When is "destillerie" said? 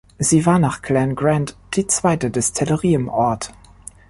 2.31-2.95